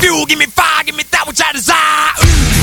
[0.00, 2.54] fuel, give me fire, give me that which I desire.
[2.54, 2.57] Ooh.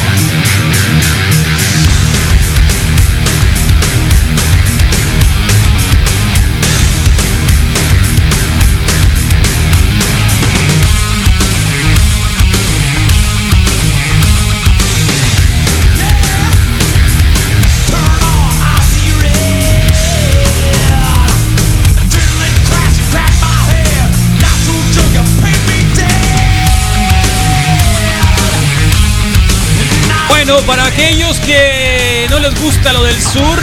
[30.64, 33.60] Para aquellos que no les gusta lo del sur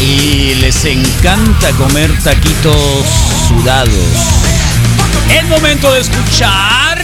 [0.00, 3.06] y les encanta comer taquitos
[3.46, 3.94] sudados,
[5.30, 6.98] es momento de escuchar.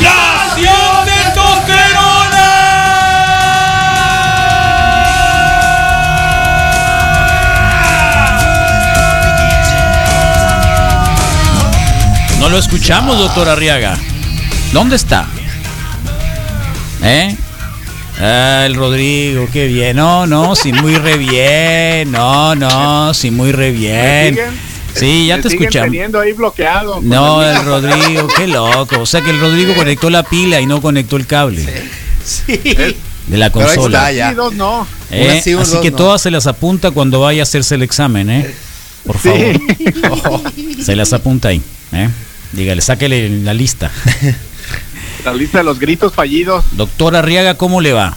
[0.00, 1.02] ¡Nación
[12.40, 13.96] No lo escuchamos, doctor Arriaga.
[14.72, 15.26] ¿Dónde está?
[17.02, 17.36] ¿Eh?
[18.20, 19.96] Ah, el Rodrigo, qué bien.
[19.96, 22.10] No, no, sí, muy re bien.
[22.12, 24.38] No, no, sí, muy re bien.
[24.94, 25.90] Sí, ya te escuchamos.
[25.90, 27.00] teniendo ahí bloqueado.
[27.02, 29.00] No, el- Rodrigo, qué loco.
[29.00, 31.66] O sea que el Rodrigo conectó la pila y no conectó el cable
[32.46, 34.10] de la consola.
[34.10, 34.28] está, ya.
[34.30, 34.86] Sí, dos no.
[35.10, 35.40] ¿eh?
[35.42, 35.96] Sí, Así dos que no.
[35.96, 38.54] todas se las apunta cuando vaya a hacerse el examen, ¿eh?
[39.06, 39.60] Por favor.
[40.10, 40.42] Oh,
[40.84, 42.08] Se las apunta ahí, ¿eh?
[42.52, 43.90] Dígale, sáquele la lista.
[45.24, 46.64] La lista de los gritos fallidos.
[46.72, 48.16] Doctor Arriaga, ¿cómo le va?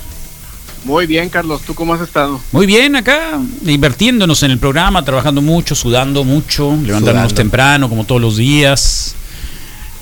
[0.83, 1.61] Muy bien, Carlos.
[1.65, 2.39] ¿Tú cómo has estado?
[2.51, 7.35] Muy bien, acá, divirtiéndonos en el programa, trabajando mucho, sudando mucho, levantándonos Sudando.
[7.35, 9.15] temprano, como todos los días,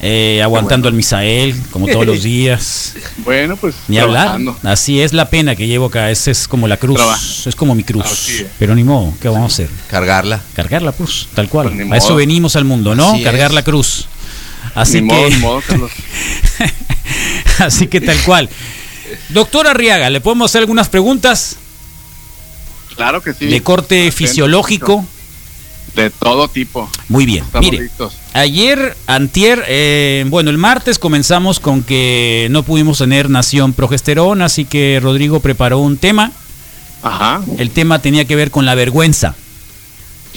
[0.01, 2.95] eh, aguantando al Misael, como todos los días.
[3.23, 3.75] Bueno, pues.
[3.87, 4.23] Ni hablar.
[4.23, 4.57] trabajando.
[4.63, 7.75] Así es la pena que llevo acá, esa es como la cruz, Traba- es como
[7.75, 8.43] mi cruz.
[8.59, 9.69] Pero ni modo, ¿qué vamos a hacer?
[9.89, 10.41] Cargarla.
[10.53, 11.71] Cargar la cruz, tal cual.
[11.73, 13.11] Pues a eso venimos al mundo, ¿no?
[13.13, 13.55] Así Cargar es.
[13.55, 14.07] la cruz.
[14.75, 15.91] Así Ni que, modo, ni modo, Carlos.
[17.59, 18.49] así que tal cual.
[19.29, 21.57] Doctor Arriaga, ¿le podemos hacer algunas preguntas
[22.95, 23.45] Claro que sí.
[23.47, 25.05] de corte fisiológico?
[25.95, 26.89] De todo tipo.
[27.07, 27.43] Muy bien.
[27.43, 28.15] Estamos Mire, listos.
[28.33, 34.65] ayer, antier, eh, bueno, el martes comenzamos con que no pudimos tener nación progesterona, así
[34.65, 36.31] que Rodrigo preparó un tema.
[37.03, 37.41] Ajá.
[37.59, 39.35] El tema tenía que ver con la vergüenza.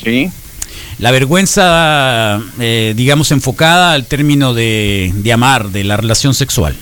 [0.03, 0.31] Sí.
[0.99, 6.77] La vergüenza, eh, digamos, enfocada al término de, de amar, de la relación sexual.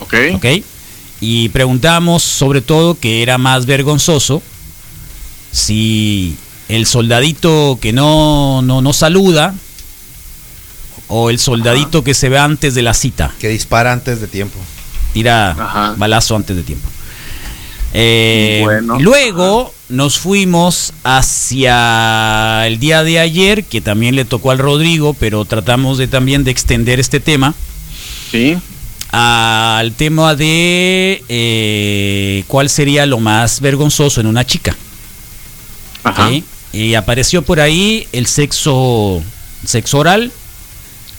[0.00, 0.14] Ok.
[0.34, 0.46] ¿Ok?
[1.20, 4.42] Y preguntamos sobre todo que era más vergonzoso
[5.52, 6.36] si
[6.68, 9.54] el soldadito que no, no, no saluda
[11.08, 14.58] o el soldadito que se ve antes de la cita, Que dispara antes de tiempo.
[15.14, 15.94] tira Ajá.
[15.96, 16.88] balazo antes de tiempo.
[17.94, 18.98] Eh, Bueno.
[18.98, 25.44] luego nos fuimos hacia el día de ayer, que también le tocó al Rodrigo, pero
[25.44, 27.54] tratamos de también de extender este tema
[28.30, 28.58] Sí.
[29.10, 34.76] Al tema de eh, cuál sería lo más vergonzoso en una chica.
[36.02, 36.28] Ajá.
[36.28, 36.44] ¿sí?
[36.72, 39.22] Y apareció por ahí el sexo,
[39.64, 40.32] sexo oral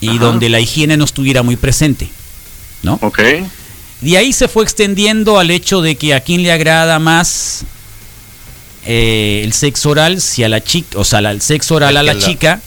[0.01, 0.19] y Ajá.
[0.19, 2.09] donde la higiene no estuviera muy presente.
[2.83, 2.99] ¿no?
[3.01, 3.19] Ok.
[4.01, 7.63] De ahí se fue extendiendo al hecho de que a quién le agrada más
[8.85, 12.17] eh, el sexo oral, si a la chica, o sea, el sexo oral a la
[12.17, 12.61] chica,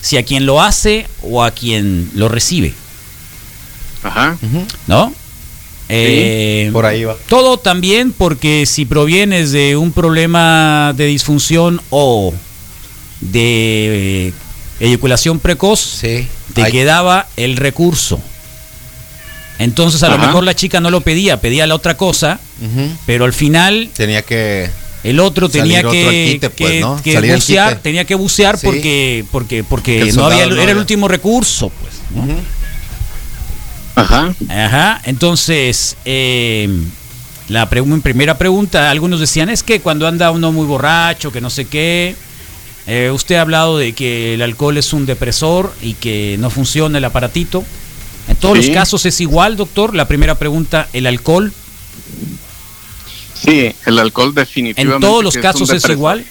[0.00, 2.74] si a quien lo hace o a quien lo recibe,
[4.06, 4.36] Ajá.
[4.86, 5.12] ¿no?
[5.88, 7.16] Eh, Por ahí va.
[7.28, 12.34] Todo también porque si provienes de un problema de disfunción o
[13.20, 14.32] de eh,
[14.80, 16.26] eyaculación precoz, Sí.
[16.54, 18.20] te Hay- quedaba el recurso.
[19.58, 22.38] Entonces a lo mejor la chica no lo pedía, pedía la otra cosa,
[23.06, 24.68] pero al final Tenía que.
[25.02, 28.66] el otro tenía que, quite, pues, que- bucear, tenía que bucear Sí.
[28.66, 31.94] porque porque Que porque no había era el último recurso, pues.
[32.14, 32.34] ¿no?
[33.96, 34.34] Ajá.
[34.48, 36.68] Ajá, entonces, eh,
[37.48, 41.64] la primera pregunta, algunos decían, es que cuando anda uno muy borracho, que no sé
[41.64, 42.14] qué,
[42.86, 46.98] eh, usted ha hablado de que el alcohol es un depresor y que no funciona
[46.98, 47.64] el aparatito.
[48.28, 48.66] En todos Sí.
[48.66, 49.94] los casos es igual, doctor.
[49.94, 51.52] La primera pregunta, ¿el alcohol
[53.34, 55.06] Sí, el alcohol en definitivamente.
[55.06, 56.24] todos los casos es igual?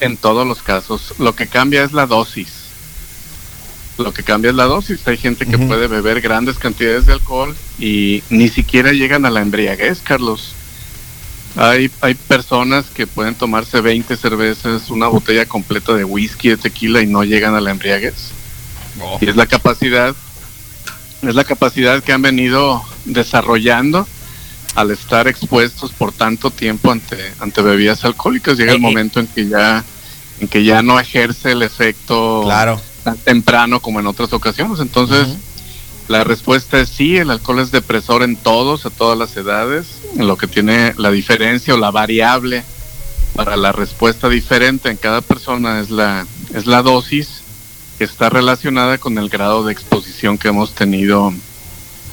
[0.00, 1.14] En todos los casos.
[1.18, 2.48] Lo que cambia es la dosis.
[3.98, 5.06] Lo que cambia es la dosis.
[5.06, 9.40] Hay gente que puede beber grandes cantidades de alcohol y ni siquiera llegan a la
[9.40, 10.54] embriaguez, Carlos.
[11.56, 17.02] Hay, hay personas que pueden tomarse 20 cervezas, una botella completa de whisky, de tequila
[17.02, 18.30] y no llegan a la embriaguez.
[19.20, 20.14] Y es la capacidad,
[21.22, 24.06] es la capacidad que han venido desarrollando
[24.74, 28.56] al estar expuestos por tanto tiempo ante, ante bebidas alcohólicas.
[28.56, 28.86] Llega Eh, el eh.
[28.86, 29.84] momento en que ya
[30.40, 32.80] en que ya no ejerce el efecto Claro.
[33.10, 34.80] Tan temprano como en otras ocasiones.
[34.80, 35.28] Entonces,
[36.08, 39.86] la respuesta es sí, el alcohol es depresor en todos, a todas las edades.
[40.16, 42.64] Lo que tiene la diferencia o la variable
[43.34, 47.42] para la respuesta diferente en cada persona es la, es la dosis
[47.98, 51.32] que está relacionada con el grado de exposición que hemos tenido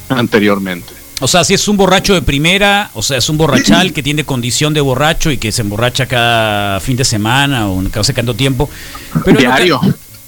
[0.10, 0.94] anteriormente.
[1.22, 4.26] O sea, si es un borracho de primera, o sea, es un borrachal que tiene
[4.26, 8.70] condición de borracho y que se emborracha cada fin de semana o cada tanto tiempo.
[9.24, 9.82] Pero en oca- Diario.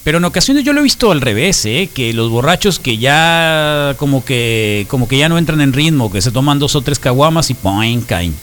[0.08, 1.90] Pero en ocasiones yo lo he visto al revés, ¿eh?
[1.94, 6.22] que los borrachos que ya como que como que ya no entran en ritmo, que
[6.22, 8.00] se toman dos o tres caguamas y ¡poing!
[8.04, 8.34] caen.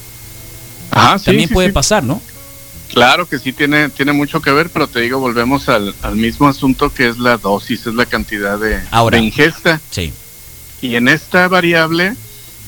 [0.91, 1.73] Ajá, sí, También sí, puede sí.
[1.73, 2.21] pasar, ¿no?
[2.93, 6.49] Claro que sí tiene, tiene mucho que ver, pero te digo, volvemos al, al mismo
[6.49, 9.17] asunto que es la dosis, es la cantidad de, Ahora.
[9.17, 9.81] de ingesta.
[9.91, 10.13] Sí.
[10.83, 12.15] Y en esta variable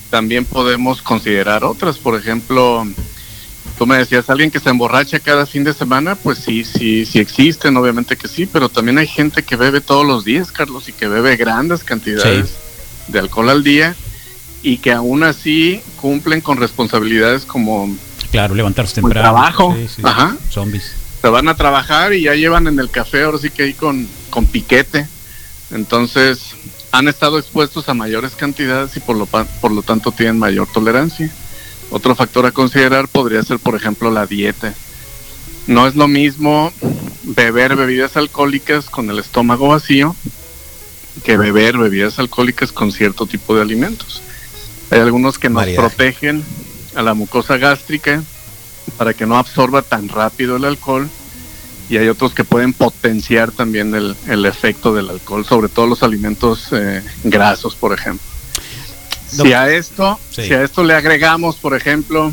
[0.09, 1.99] también podemos considerar otras.
[1.99, 2.87] Por ejemplo,
[3.77, 7.19] tú me decías, alguien que se emborracha cada fin de semana, pues sí, sí, sí
[7.19, 10.93] existen, obviamente que sí, pero también hay gente que bebe todos los días, Carlos, y
[10.93, 12.55] que bebe grandes cantidades
[13.07, 13.95] de alcohol al día
[14.63, 17.95] y que aún así cumplen con responsabilidades como
[18.31, 19.23] Claro, levantarse el temprano.
[19.29, 19.75] trabajo.
[19.77, 20.35] Sí, sí, Ajá.
[20.49, 20.91] Zombies.
[21.21, 24.07] se van a trabajar y ya llevan en el café, ahora sí que ahí con,
[24.29, 25.07] con piquete.
[25.71, 26.39] Entonces,
[26.91, 31.31] han estado expuestos a mayores cantidades y por lo, por lo tanto tienen mayor tolerancia.
[31.89, 34.73] Otro factor a considerar podría ser, por ejemplo, la dieta.
[35.67, 36.71] No es lo mismo
[37.23, 40.15] beber bebidas alcohólicas con el estómago vacío
[41.23, 44.21] que beber bebidas alcohólicas con cierto tipo de alimentos.
[44.91, 45.87] Hay algunos que nos Maridaje.
[45.89, 46.43] protegen
[46.95, 48.23] a la mucosa gástrica
[48.97, 51.09] para que no absorba tan rápido el alcohol
[51.89, 56.03] y hay otros que pueden potenciar también el, el efecto del alcohol, sobre todo los
[56.03, 58.25] alimentos eh, grasos, por ejemplo.
[59.29, 60.43] Si a esto, Sí.
[60.43, 62.31] si a esto le agregamos, por ejemplo,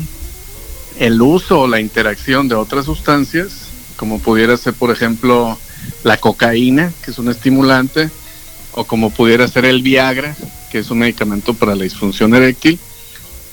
[0.99, 3.51] el uso o la interacción de otras sustancias,
[3.97, 5.57] como pudiera ser, por ejemplo,
[6.03, 8.09] la cocaína, que es un estimulante,
[8.73, 10.35] o como pudiera ser el Viagra,
[10.71, 12.79] que es un medicamento para la disfunción eréctil,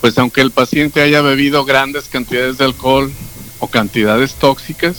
[0.01, 3.13] pues aunque el paciente haya bebido grandes cantidades de alcohol
[3.61, 4.97] o cantidades tóxicas,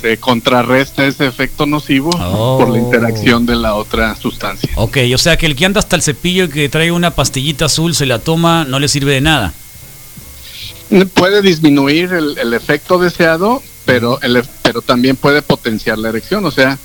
[0.00, 2.58] se contrarresta ese efecto nocivo Oh.
[2.58, 4.70] por la interacción de la otra sustancia.
[4.76, 7.66] Ok, o sea que el que anda hasta el cepillo y que trae una pastillita
[7.66, 9.52] azul, se la toma, no le sirve de nada.
[11.14, 16.44] Puede disminuir el, el efecto deseado, pero el, pero también puede potenciar la erección.
[16.44, 16.78] O sea,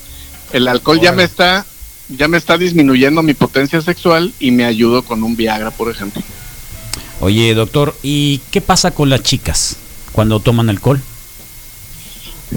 [0.52, 1.66] el alcohol ya me está
[2.08, 6.22] ya me está disminuyendo mi potencia sexual y me ayudo con un Viagra, por ejemplo.
[7.20, 9.76] Oye, doctor, ¿y qué pasa con las chicas
[10.12, 11.00] cuando toman alcohol?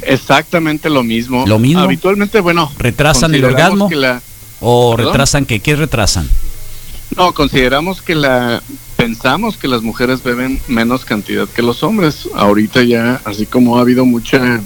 [0.03, 1.45] Exactamente lo mismo.
[1.47, 1.81] ¿Lo mismo?
[1.81, 3.89] Habitualmente, bueno, ¿Retrasan el orgasmo?
[3.91, 4.21] la-
[4.61, 5.13] ¿O ¿Perdón?
[5.13, 5.59] retrasan qué?
[5.59, 6.29] ¿Qué retrasan?
[7.15, 8.61] no, consideramos que la
[8.95, 12.29] pensamos que las mujeres beben menos cantidad que los hombres.
[12.35, 14.61] Ahorita ya, así como ha habido mucha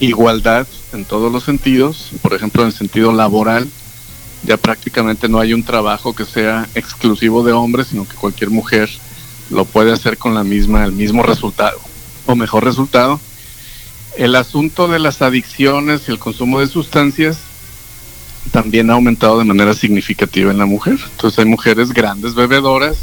[0.00, 3.68] igualdad en todos los sentidos, por ejemplo, en el sentido laboral,
[4.44, 8.88] ya prácticamente no hay un trabajo que sea exclusivo de hombres, sino que cualquier mujer
[9.50, 11.78] lo puede hacer con la misma, el mismo resultado
[12.26, 13.20] o mejor resultado.
[14.18, 17.38] El asunto de las adicciones y el consumo de sustancias
[18.50, 20.98] también ha aumentado de manera significativa en la mujer.
[21.12, 22.98] Entonces hay mujeres grandes bebedoras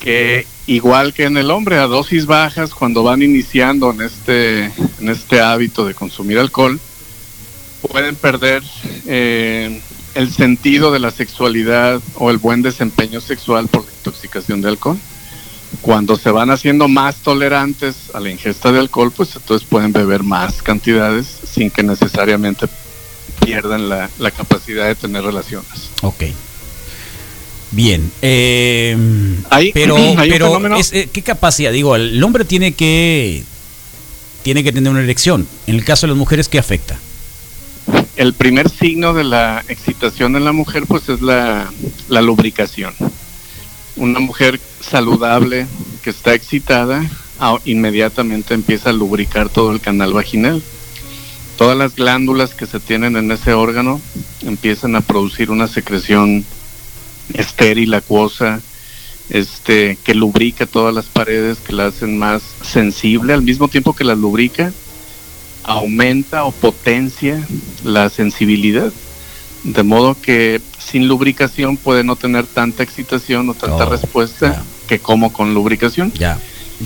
[0.00, 4.64] que igual que en el hombre a dosis bajas cuando van iniciando en este
[5.00, 6.80] en este hábito de consumir alcohol
[7.86, 8.62] pueden perder
[9.06, 9.82] eh,
[10.14, 14.98] el sentido de la sexualidad o el buen desempeño sexual por la intoxicación de alcohol.
[15.82, 20.22] Cuando se van haciendo más tolerantes a la ingesta de alcohol, pues entonces pueden beber
[20.22, 22.66] más cantidades sin que necesariamente
[23.44, 25.90] pierdan la, la capacidad de tener relaciones.
[26.02, 26.24] Ok.
[27.72, 28.10] Bien.
[28.22, 28.96] eh,
[29.50, 31.72] Hay- pero, hay pero es, ¿qué capacidad?
[31.72, 33.42] Digo, el hombre tiene que
[34.42, 35.46] tiene que tener una erección.
[35.66, 36.96] En el caso de las mujeres, ¿qué afecta?
[38.16, 41.70] El primer signo de la excitación en la mujer pues es la,
[42.08, 42.94] la lubricación.
[43.96, 45.66] Una mujer saludable
[46.02, 47.02] que está excitada
[47.64, 50.62] inmediatamente empieza a lubricar todo el canal vaginal.
[51.56, 54.00] Todas las glándulas que se tienen en ese órgano
[54.42, 56.44] empiezan a producir una secreción
[57.32, 58.60] estéril, acuosa,
[59.30, 64.04] este, que lubrica todas las paredes, que la hacen más sensible, al mismo tiempo que
[64.04, 64.72] las lubrica,
[65.64, 67.44] aumenta o potencia
[67.84, 68.92] la sensibilidad.
[69.66, 75.00] De modo que sin lubricación puede no tener tanta excitación o tanta Oh, respuesta que
[75.00, 76.12] como con lubricación.
[76.12, 76.38] Ya.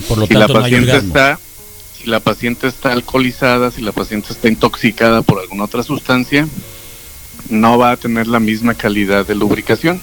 [0.07, 1.39] Por lo Si la tanto, hay paciente está
[2.01, 6.47] si la paciente está alcoholizada, si la paciente está intoxicada por alguna otra sustancia,
[7.49, 10.01] no va a tener la misma calidad de lubricación.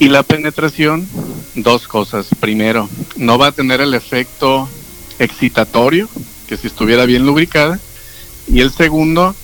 [0.00, 1.06] Y la penetración,
[1.54, 2.26] dos cosas.
[2.40, 4.68] Primero, no va a tener el efecto
[5.20, 6.08] excitatorio,
[6.48, 7.78] que si estuviera bien lubricada.
[8.48, 9.36] Y el segundo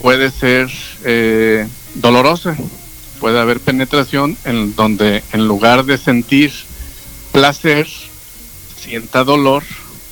[0.00, 0.70] puede ser
[1.04, 2.56] eh, dolorosa.
[3.20, 6.52] Puede haber penetración en donde en lugar de sentir
[7.32, 7.86] placer,
[8.80, 9.62] sienta dolor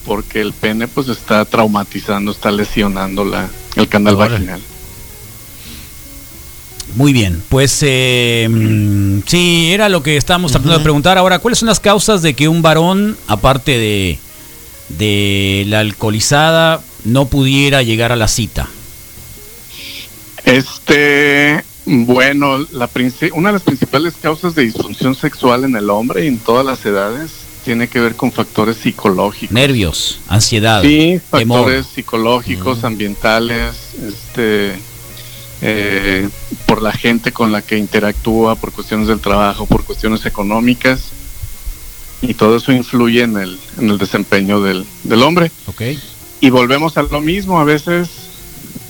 [0.04, 4.60] porque el pene pues está traumatizando, está lesionando la, el canal vaginal.
[6.94, 11.18] Muy bien, pues eh, sí, era lo que estábamos tratando de preguntar.
[11.18, 14.18] Ahora, ¿cuáles son las causas de que un varón, aparte de,
[14.88, 18.68] de la alcoholizada, no pudiera llegar a la cita?
[20.44, 22.90] Este, bueno, la
[23.32, 26.84] una de las principales causas de disfunción sexual en el hombre y en todas las
[26.84, 27.30] edades
[27.64, 29.52] tiene que ver con factores psicológicos.
[29.52, 31.60] Nervios, ansiedad, Sí, temor.
[31.60, 33.74] factores psicológicos, ambientales,
[34.06, 34.74] este,
[35.62, 36.28] eh,
[36.66, 41.04] por la gente con la que interactúa, por cuestiones del trabajo, por cuestiones económicas,
[42.20, 45.50] y todo eso influye en el, en el desempeño del, del hombre.
[45.66, 45.82] Ok.
[46.40, 48.08] Y volvemos a lo mismo, a veces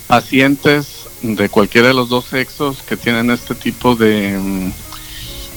[0.06, 4.72] pacientes de cualquiera de los dos sexos que tienen este tipo de, mm,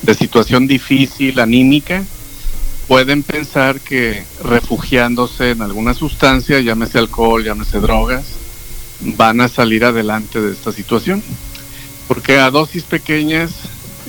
[0.04, 2.04] de situación difícil, anímica,
[2.88, 8.24] pueden pensar que refugiándose en alguna sustancia, llámese alcohol, llámese drogas,
[9.02, 11.24] van a salir adelante de esta situación.
[12.08, 13.52] Porque a dosis pequeñas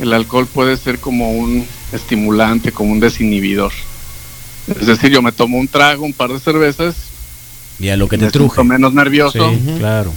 [0.01, 3.73] el alcohol puede ser como un estimulante, como un desinhibidor.
[4.81, 6.97] Es decir, yo me tomo un trago, un par de cervezas,
[7.79, 8.63] Y a lo que te me truje.
[8.65, 10.13] menos nervioso, Sí, claro.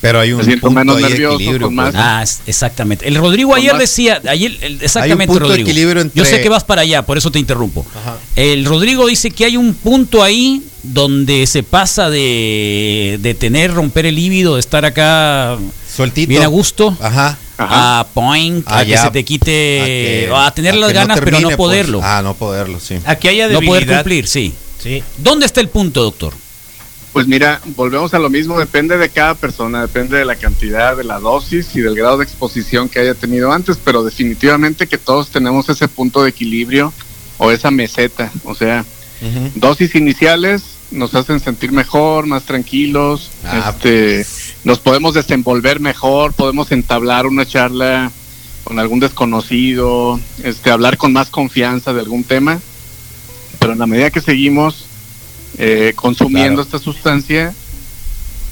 [0.00, 2.00] Pero hay un punto menos ahí de nervioso, equilibrio, pues, más- ¿no?
[2.00, 3.08] Ah, exactamente.
[3.08, 5.68] El Rodrigo ayer más- decía, ayer, exactamente punto de Rodrigo.
[5.68, 7.84] equilibrio entre- Yo sé que vas para allá, por eso te interrumpo.
[8.00, 8.16] Ajá.
[8.36, 14.06] El Rodrigo dice que hay un punto ahí donde se pasa de, de tener, romper
[14.06, 15.58] el líbido, de estar acá
[15.94, 16.28] Sueltito.
[16.28, 17.36] bien a gusto, Ajá.
[17.56, 17.98] Ajá.
[18.00, 19.02] a point, Ah, a que ya.
[19.02, 21.56] se te quite, que- a tener a las ganas, pero termine, no pues.
[21.56, 22.00] poderlo.
[22.04, 22.98] Ah, no poderlo, sí.
[23.04, 24.54] Aquí haya no poder cumplir, sí.
[24.80, 25.02] Sí.
[25.16, 26.32] ¿Dónde está el punto, doctor?
[27.18, 31.02] Pues mira, volvemos a lo mismo, depende de cada persona, depende de la cantidad, de
[31.02, 35.28] la dosis y del grado de exposición que haya tenido antes, pero definitivamente que todos
[35.28, 36.92] tenemos ese punto de equilibrio
[37.38, 38.84] o esa meseta, o sea,
[39.56, 44.24] dosis iniciales nos hacen sentir mejor, más tranquilos, Ah, este,
[44.62, 48.12] nos podemos desenvolver mejor, podemos entablar una charla
[48.62, 52.60] con algún desconocido, este, hablar con más confianza de algún tema,
[53.58, 54.87] pero en la medida que seguimos
[55.58, 56.62] eh, consumiendo Claro.
[56.62, 57.52] esta sustancia,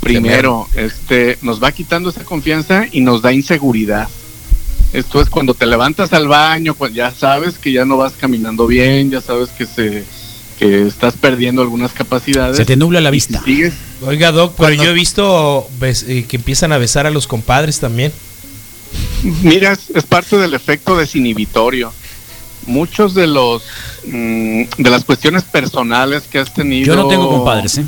[0.01, 4.09] primero, este, nos va quitando esa confianza y nos da inseguridad.
[4.93, 8.67] Esto es cuando te levantas al baño, cuando ya sabes que ya no vas caminando
[8.67, 10.05] bien, ya sabes que se
[10.59, 12.57] que estás perdiendo algunas capacidades.
[12.57, 13.43] Se te nubla la vista.
[13.45, 17.27] sigues, Oiga, Doc, pero Cuando- yo he visto eh, que empiezan a besar a los
[17.27, 18.11] compadres también.
[19.43, 21.93] Mira, es, es parte del efecto desinhibitorio.
[22.67, 23.63] Muchos de los
[24.07, 26.87] mm, de las cuestiones personales que has tenido.
[26.87, 27.85] Yo no tengo compadres, ¿eh?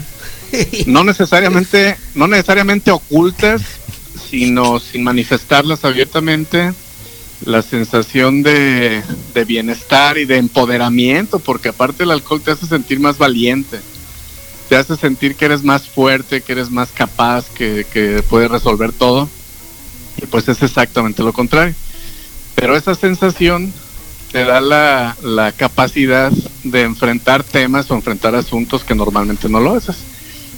[0.87, 3.63] No necesariamente, no necesariamente ocultas,
[4.31, 6.73] sino sin manifestarlas abiertamente.
[7.45, 9.01] La sensación de,
[9.33, 13.79] de bienestar y de empoderamiento, porque aparte el alcohol te hace sentir más valiente,
[14.69, 18.93] te hace sentir que eres más fuerte, que eres más capaz, que, que puedes resolver
[18.93, 19.29] todo.
[20.21, 21.77] Y pues es exactamente lo contrario.
[22.57, 23.73] Pero esa sensación
[24.33, 26.31] te da la, la capacidad
[26.65, 29.97] de enfrentar temas o enfrentar asuntos que normalmente no lo haces.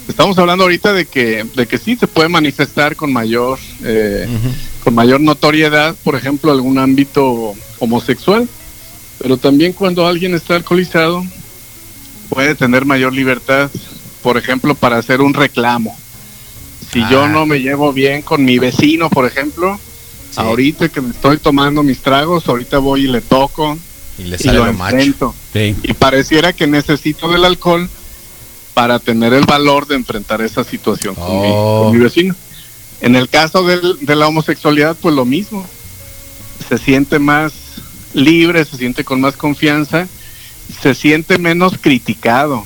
[0.09, 4.27] Estamos hablando ahorita de que, de que sí se puede manifestar con mayor, eh,
[4.83, 8.49] con mayor notoriedad, por ejemplo, algún ámbito homosexual,
[9.23, 11.25] pero también cuando alguien está alcoholizado
[12.29, 13.71] puede tener mayor libertad,
[14.23, 15.97] por ejemplo, para hacer un reclamo.
[16.93, 17.29] Si yo Ah.
[17.29, 19.79] no me llevo bien con mi vecino, por ejemplo,
[20.31, 20.41] Sí.
[20.41, 23.77] ahorita que me estoy tomando mis tragos, ahorita voy y le toco
[24.19, 25.35] Y le y sale lo lo macho.
[25.53, 25.75] Sí.
[25.83, 27.89] Y pareciera que necesito del alcohol
[28.75, 31.83] para tener el valor de enfrentar esa situación con, mi, Oh.
[31.85, 32.35] con mi vecino.
[33.01, 35.67] En el caso del- de la homosexualidad, pues lo mismo.
[36.69, 37.53] Se siente más
[38.15, 40.07] libre, se siente con más confianza,
[40.83, 42.65] se siente menos criticado.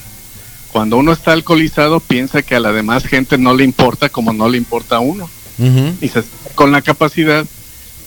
[0.73, 4.49] Cuando uno está alcoholizado piensa que a la demás gente no le importa como no
[4.49, 5.30] le importa a uno.
[6.00, 6.25] Y se,
[6.56, 7.47] con la capacidad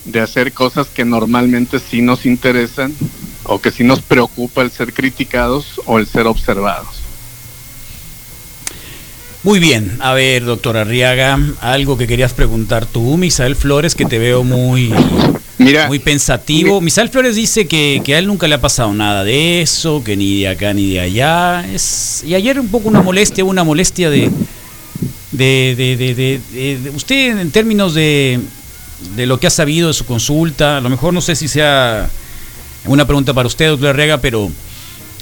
[0.08, 2.94] de hacer cosas que normalmente sí nos interesan
[3.44, 6.88] o que sí nos preocupa el ser criticados o el ser observados.
[9.44, 14.18] Muy bien, a ver, doctor Arriaga, algo que querías preguntar tú, Misael Flores, que te
[14.20, 14.92] veo muy,
[15.58, 16.82] Mira, muy pensativo.
[16.82, 20.18] Misael Flores dice que, que a él nunca le ha pasado nada de eso, que
[20.18, 21.66] ni de acá ni de allá.
[21.72, 24.30] Es, y ayer un poco una molestia, una molestia de,
[25.32, 28.40] de, de, de- de- de- de- usted en términos de,
[29.16, 32.10] de lo que ha sabido de su consulta, a lo mejor no sé si sea
[32.86, 34.52] una pregunta para usted, doctor Arriaga, pero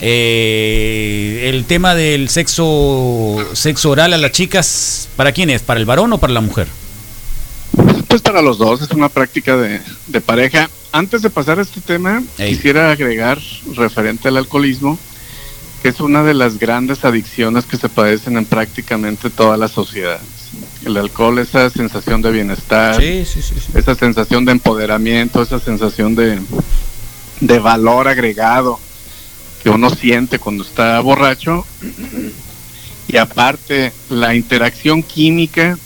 [0.01, 5.61] Eh, el tema del sexo sexo oral a las chicas, ¿para quién es?
[5.61, 6.67] ¿Para el varón o para la mujer?
[8.09, 10.69] Pues para los dos, es una práctica de, de pareja.
[10.91, 12.55] Antes de pasar a este tema, Ey.
[12.55, 13.39] quisiera agregar
[13.73, 14.99] referente al alcoholismo,
[15.81, 20.27] que es una de las grandes adicciones que se padecen en prácticamente todas las sociedades.
[20.85, 23.55] El alcohol, esa sensación de bienestar, sí, sí, sí.
[23.73, 26.39] esa sensación de empoderamiento, esa sensación de,
[27.39, 28.79] de valor agregado
[29.63, 31.65] que uno siente cuando está borracho.
[33.07, 35.77] Y aparte, la interacción química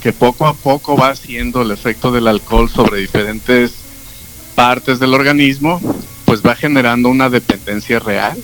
[0.00, 3.72] que poco a poco va haciendo el efecto del alcohol sobre diferentes
[4.54, 5.80] partes del organismo,
[6.24, 8.38] pues va generando una dependencia real.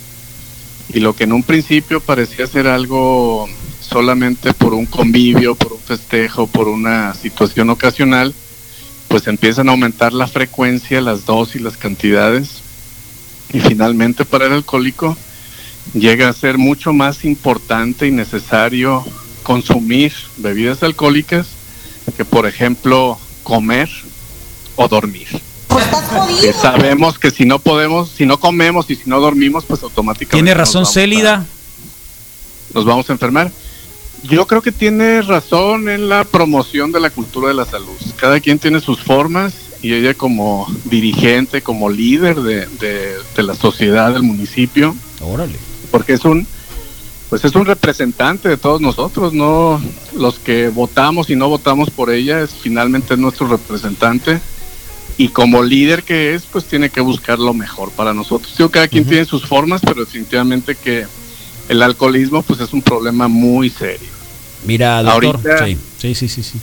[0.93, 3.49] Y lo que en un principio parecía ser algo
[3.97, 8.35] solamente por un convivio, por un festejo, por una situación ocasional,
[9.09, 12.61] pues empiezan a aumentar la frecuencia, las dosis, las cantidades.
[13.55, 15.17] Y finalmente para el alcohólico
[15.95, 19.03] llega a ser mucho más importante y necesario
[19.43, 21.47] consumir bebidas alcohólicas
[22.19, 23.89] que, por ejemplo, comer
[24.75, 25.29] o dormir.
[26.43, 30.37] Que sabemos que si no podemos, si no comemos y si no dormimos, pues automáticamente.
[30.37, 31.47] ¿Tiene razón a- Célida?
[32.75, 33.51] nos vamos a enfermar.
[34.29, 37.97] Yo creo que tiene razón en la promoción de la cultura de la salud.
[38.17, 43.55] Cada quien tiene sus formas y ella como dirigente, como líder de, de- de la
[43.55, 45.57] sociedad del municipio, Órale.
[45.91, 46.47] porque es un
[47.29, 49.81] pues es un representante de todos nosotros, no
[50.17, 54.39] los que votamos y no votamos por ella, es finalmente es nuestro representante
[55.19, 58.55] y como líder que es, pues tiene que buscar lo mejor para nosotros.
[58.57, 61.05] Digo, cada quien tiene sus formas, pero definitivamente que
[61.69, 64.09] el alcoholismo pues es un problema muy serio.
[64.67, 65.37] Mira, doctor.
[65.37, 66.43] Ahorita- Sí, sí, sí, sí.
[66.43, 66.59] sí.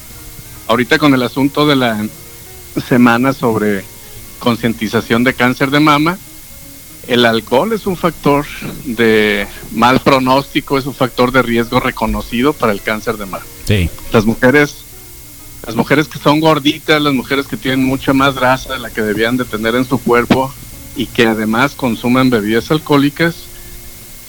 [0.68, 2.06] Ahorita con el asunto de la
[2.88, 3.84] semana sobre
[4.40, 6.18] concientización de cáncer de mama,
[7.08, 8.46] el alcohol es un factor
[8.86, 13.44] de mal pronóstico, es un factor de riesgo reconocido para el cáncer de mama.
[13.66, 13.90] Sí.
[14.12, 14.76] Las mujeres,
[15.66, 19.02] las mujeres que son gorditas, las mujeres que tienen mucha más grasa de la que
[19.02, 20.54] debían de tener en su cuerpo
[20.96, 23.36] y que además consumen bebidas alcohólicas,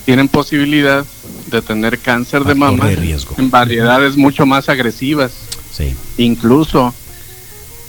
[0.05, 1.05] tienen posibilidad
[1.51, 3.35] de tener cáncer de mama de riesgo.
[3.39, 5.33] en variedades mucho más agresivas
[5.73, 5.95] Sí.
[6.19, 6.95] incluso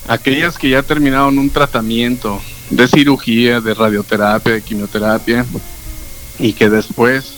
[0.07, 5.45] aquellas que ya terminaron un tratamiento de cirugía, de radioterapia, de quimioterapia,
[6.39, 7.33] y que después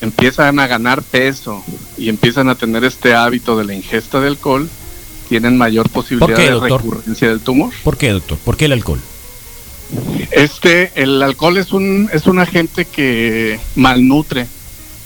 [0.00, 1.62] empiezan a ganar peso
[1.96, 4.68] y empiezan a tener este hábito de la ingesta de alcohol,
[5.28, 7.72] tienen mayor posibilidad qué, de recurrencia del tumor.
[7.84, 8.38] ¿Por qué, doctor?
[8.38, 9.00] ¿Por qué el alcohol?
[10.30, 14.46] Este, el alcohol es un, es un agente que malnutre,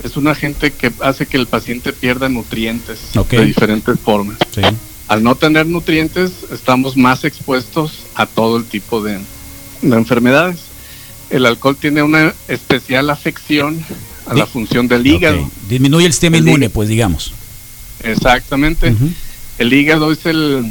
[0.02, 2.98] es un agente que hace que el paciente pierda nutrientes
[3.30, 4.36] de diferentes formas.
[4.54, 4.60] Sí.
[5.08, 9.18] al no tener nutrientes estamos más expuestos a todo el tipo de,
[9.82, 10.58] de enfermedades.
[11.30, 13.82] El alcohol tiene una especial afección
[14.26, 15.50] a la función del hígado.
[15.68, 17.32] Disminuye el sistema El inmune, pues digamos.
[18.02, 18.94] Exactamente.
[19.58, 20.66] El hígado es el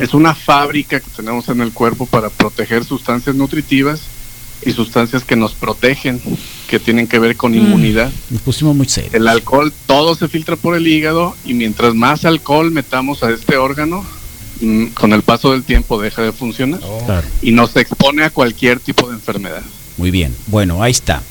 [0.00, 4.00] es una fábrica que tenemos en el cuerpo para proteger sustancias nutritivas
[4.64, 6.20] y sustancias que nos protegen,
[6.68, 7.56] que tienen que ver con Mm.
[7.56, 8.10] inmunidad.
[8.30, 9.14] Nos pusimos muy serios.
[9.14, 13.56] El alcohol, todo se filtra por el hígado y mientras más alcohol metamos a este
[13.56, 14.04] órgano,
[14.60, 17.26] mm, con el paso del tiempo deja de funcionar Claro.
[17.40, 19.62] y nos expone a cualquier tipo de enfermedad.
[19.96, 20.34] Muy bien.
[20.46, 21.22] Bueno, ahí está.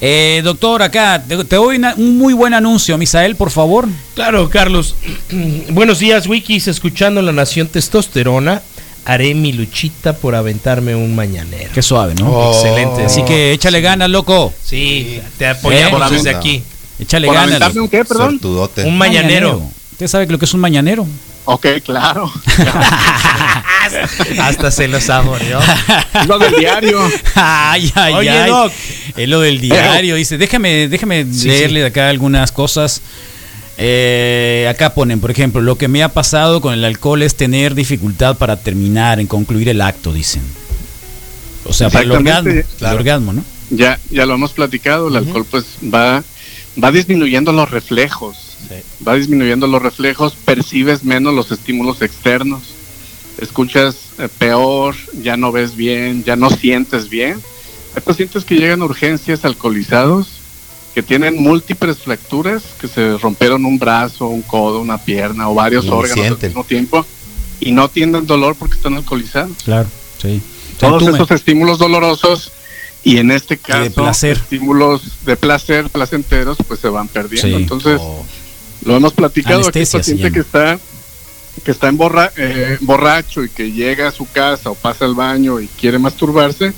[0.00, 3.88] Eh, doctor, acá te, te doy una- un muy buen anuncio, Misael, por favor.
[4.14, 4.94] Claro, Carlos.
[5.70, 6.68] Buenos días, Wikis.
[6.68, 8.60] Escuchando La Nación Testosterona,
[9.06, 11.70] haré mi luchita por aventarme un mañanero.
[11.72, 12.28] Qué suave, ¿no?
[12.30, 12.52] Oh.
[12.52, 13.04] Excelente.
[13.06, 14.52] Así que échale ganas, loco.
[14.62, 16.40] Sí, te apoyamos Eh, desde anda.
[16.40, 16.62] aquí.
[16.98, 17.50] Échale ¿Por ganas.
[17.56, 18.30] aventarme un qué, perdón?
[18.32, 18.84] Sortudote.
[18.84, 19.62] Un mañanero.
[19.92, 21.06] ¿Usted sabe lo que es un mañanero?
[21.46, 22.30] Ok, claro.
[24.40, 25.60] Hasta se lo saboreó.
[26.20, 27.00] Es lo del diario.
[27.34, 28.50] ay, ay, Oye, ay.
[28.50, 28.72] Doc.
[29.16, 30.16] Es lo del diario.
[30.16, 33.00] Dice, déjame, déjame Sí, leerle de acá algunas cosas.
[33.78, 37.74] Eh, acá ponen, por ejemplo, lo que me ha pasado con el alcohol es tener
[37.74, 40.42] dificultad para terminar, en concluir el acto, dicen.
[41.64, 43.44] O sea, para el orgasmo, el orgasmo, ¿no?
[43.70, 46.22] Ya, ya lo hemos platicado, el alcohol pues va,
[46.82, 48.36] va disminuyendo los reflejos,
[49.06, 52.62] va disminuyendo los reflejos, percibes menos los estímulos externos,
[53.38, 57.40] escuchas eh, peor, ya no ves bien, ya no sientes bien.
[57.94, 60.28] Hay pacientes que llegan a urgencias alcoholizados,
[60.94, 65.84] que tienen múltiples fracturas, que se rompieron un brazo, un codo, una pierna o varios
[65.84, 67.04] Y órganos al mismo tiempo
[67.60, 69.88] y no tienen dolor porque están alcoholizados Claro,
[70.20, 70.40] sí.
[70.78, 71.16] todos Entume.
[71.18, 72.52] esos estímulos dolorosos
[73.04, 74.36] y en este caso de placer.
[74.36, 77.62] estímulos de placer placenteros pues se van perdiendo Sí.
[77.62, 78.24] entonces Oh.
[78.86, 80.78] Lo hemos platicado aquí el Anestesia se paciente que está
[81.64, 85.14] que está en borra- eh, borracho y que llega a su casa o pasa al
[85.14, 86.72] baño y quiere masturbarse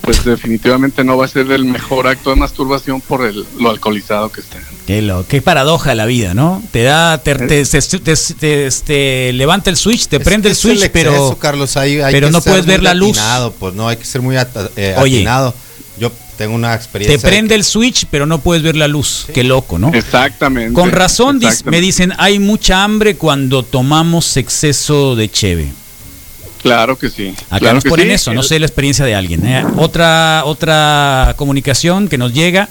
[0.00, 4.30] pues definitivamente no va a ser el mejor acto de masturbación por el, lo alcoholizado
[4.30, 4.58] que esté.
[4.86, 6.62] Qué, lo, qué paradoja la vida, ¿no?
[6.72, 10.56] Te da, te, te- te- te- te- te levanta el switch, te Es prende el
[10.56, 13.16] switch, pero exceso, Carlos, hay- hay pero que no ser puedes ver la luz.
[13.16, 15.16] atinado, pues no, hay que ser muy ata- eh, Oye.
[15.20, 15.54] atinado.
[15.98, 17.18] Yo tengo una experiencia.
[17.18, 19.26] te de prende que- el switch, pero no puedes ver la luz.
[19.32, 19.92] Qué loco, ¿no?
[19.94, 20.72] Exactamente.
[20.72, 25.68] Con razón me dicen, hay mucha hambre cuando tomamos exceso de cheve.
[26.62, 27.34] Claro que sí.
[27.50, 28.12] Acá claro nos ponen sí.
[28.14, 29.44] eso, no sé la experiencia de alguien.
[29.46, 29.64] ¿eh?
[29.76, 32.68] Otra, otra comunicación que nos llega.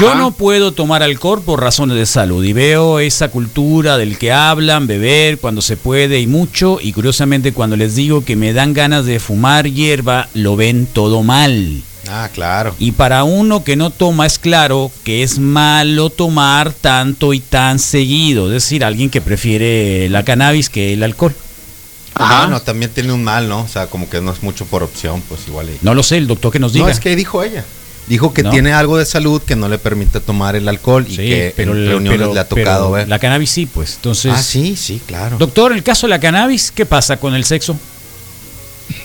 [0.00, 0.18] Yo Ajá.
[0.18, 4.88] no puedo tomar alcohol por razones de salud y veo esa cultura del que hablan,
[4.88, 9.06] beber cuando se puede y mucho y curiosamente cuando les digo que me dan ganas
[9.06, 11.82] de fumar hierba, lo ven todo mal.
[12.08, 12.74] Ah, claro.
[12.78, 17.78] Y para uno que no toma es claro que es malo tomar tanto y tan
[17.78, 21.34] seguido, es decir, alguien que prefiere la cannabis que el alcohol.
[22.14, 22.40] Ajá.
[22.46, 23.60] Bueno, también tiene un mal, ¿no?
[23.62, 25.68] O sea, como que no es mucho por opción, pues igual.
[25.68, 26.86] y- No lo sé, el doctor que nos diga.
[26.86, 27.64] No, es que dijo ella.
[28.06, 28.50] Dijo que No.
[28.50, 31.68] tiene algo de salud que no le permite tomar el alcohol y Sí, que en
[31.70, 33.08] el- reuniones pero- le ha tocado pero ver.
[33.08, 33.94] La cannabis sí, pues.
[33.96, 35.36] Entonces, Ah, sí, sí, claro.
[35.38, 37.76] doctor, en el caso de la cannabis, ¿qué pasa con el sexo?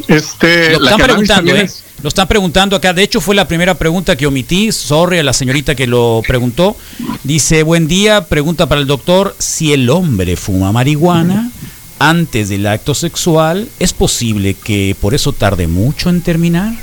[0.07, 1.61] Este, Lo la están preguntando, ¿eh?
[1.63, 2.93] es- Lo están preguntando acá.
[2.93, 4.71] De hecho, fue la primera pregunta que omití.
[4.71, 6.75] Sorry a la señorita que lo preguntó.
[7.23, 11.51] Dice, buen día, pregunta para el doctor, si el hombre fuma marihuana
[11.99, 16.73] antes del acto sexual, ¿es posible que por eso tarde mucho en terminar?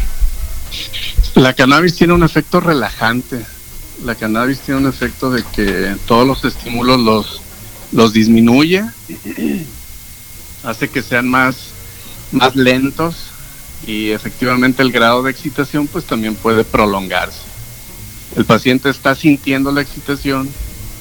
[1.35, 3.44] La cannabis tiene un efecto relajante.
[4.04, 7.40] La cannabis tiene un efecto de que todos los estímulos los,
[7.90, 8.85] los disminuye,
[10.62, 11.57] hace que sean más,
[12.31, 13.16] más lentos
[13.87, 17.38] y efectivamente el grado de excitación pues también puede prolongarse.
[18.37, 20.49] El paciente está sintiendo la excitación,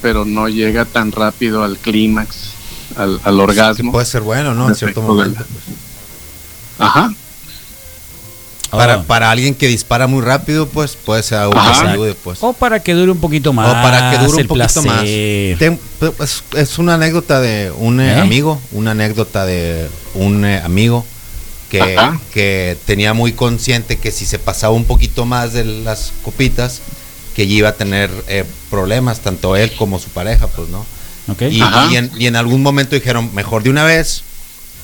[0.00, 2.50] pero no llega tan rápido al clímax,
[2.96, 3.92] al, al Que orgasmo.
[3.92, 4.68] puede ser bueno, ¿no?
[4.68, 5.44] En cierto del- momento.
[6.78, 7.12] Ajá.
[8.70, 9.04] Para, Oh.
[9.04, 12.38] para alguien que dispara muy rápido, pues puede ser algo que ayude, pues.
[12.42, 13.66] O para que dure un poquito más.
[13.68, 14.98] o para que dure un poquito más.
[15.00, 15.58] placer.
[15.58, 15.80] Ten-
[16.20, 18.20] es, es una anécdota de un eh, ¿Eh?
[18.20, 21.06] amigo, una anécdota de un eh, amigo
[21.68, 26.80] que, tenía muy consciente que si se pasaba un poquito más de las copitas,
[27.34, 30.84] que iba a tener eh, problemas, tanto él como su pareja, pues, ¿no?
[31.40, 31.60] Y,
[31.96, 34.22] en, y en algún momento dijeron, mejor de una vez,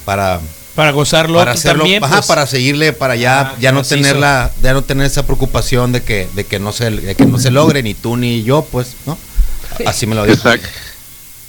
[0.04, 0.40] para,
[0.74, 2.04] Para gozarlo para hacerlo, también.
[2.04, 2.26] ajá, pues.
[2.26, 6.02] para seguirle, para ya, Ah, ya no tener la, ya no tener esa preocupación de
[6.02, 8.94] que, de que no se, de que no se logre ni tú ni yo, pues,
[9.06, 9.16] ¿no?
[9.86, 10.48] Así me lo dijo.
[10.48, 10.68] Exacto.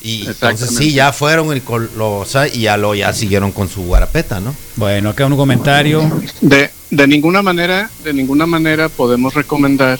[0.05, 1.61] Y entonces sí, ya fueron y,
[1.97, 4.53] lo, sea, y ya lo ya siguieron con su guarapeta, ¿no?
[4.75, 6.03] Bueno, acá un comentario.
[6.41, 9.99] De, de ninguna manera, de ninguna manera podemos recomendar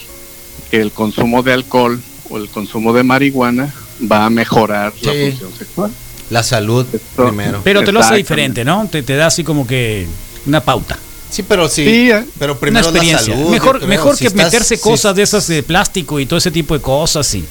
[0.70, 3.74] que el consumo de alcohol o el consumo de marihuana
[4.12, 5.30] va a mejorar la Sí.
[5.32, 5.92] función sexual.
[6.30, 7.62] La salud Esto- primero.
[7.64, 8.88] Pero te lo hace diferente, ¿no?
[8.88, 10.06] Te, te da así como que
[10.46, 10.98] una pauta.
[11.32, 11.84] Sí, pero sí.
[11.84, 12.24] Sí, eh.
[12.40, 13.34] pero Una primero la experiencia.
[13.36, 13.50] salud.
[13.50, 13.88] mejor creo.
[13.90, 16.74] mejor Si que estás- meterse si- cosas de esas de plástico y todo ese tipo
[16.76, 17.44] de cosas y,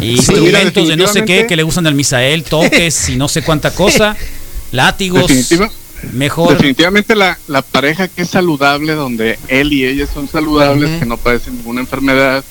[0.00, 3.28] y Sí, instrumentos de no sé qué que le gustan al Misael, toques y no
[3.28, 4.16] sé cuánta cosa,
[4.72, 5.22] látigos.
[5.28, 5.70] Definitiva-
[6.12, 6.50] Mejor.
[6.52, 11.16] Definitivamente la, la pareja que es saludable, donde él y ella son saludables, que no
[11.16, 12.44] padecen ninguna enfermedad,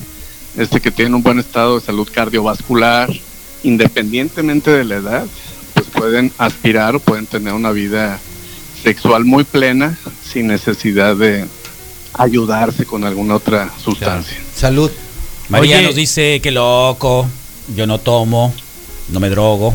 [0.58, 3.10] este que tienen un buen estado de salud cardiovascular,
[3.64, 5.26] independientemente de la edad,
[5.76, 8.20] pues pueden aspirar o pueden tener una vida
[8.84, 9.98] sexual muy plena
[10.32, 11.46] sin necesidad de
[12.14, 14.38] ayudarse con alguna otra sustancia.
[14.56, 14.90] Salud.
[15.50, 15.86] María Oye.
[15.88, 17.28] nos dice que loco,
[17.76, 18.54] yo no tomo,
[19.10, 19.74] no me drogo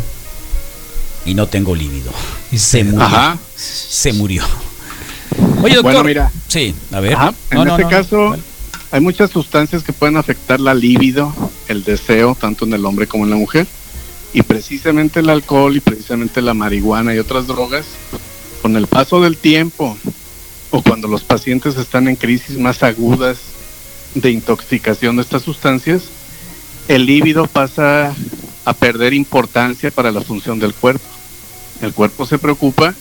[1.24, 2.12] y no tengo líbido.
[2.54, 3.02] Se murió.
[3.02, 3.38] Ajá.
[3.56, 4.44] Se murió.
[5.62, 5.82] Oye, doctor.
[5.82, 6.32] Bueno, mira.
[6.48, 7.14] Sí, a ver.
[7.14, 7.88] Ajá, En no, este no.
[7.88, 8.36] caso,
[8.90, 11.32] hay muchas sustancias que pueden afectar la libido,
[11.68, 13.66] el deseo, tanto en el hombre como en la mujer.
[14.32, 17.84] Y precisamente el alcohol y precisamente la marihuana y otras drogas,
[18.62, 19.96] con el paso del tiempo
[20.70, 23.38] o cuando los pacientes están en crisis más agudas
[24.14, 26.02] de intoxicación de estas sustancias,
[26.88, 28.14] el líbido pasa
[28.64, 31.04] a perder importancia para la función del cuerpo.
[31.82, 32.94] El cuerpo se preocupa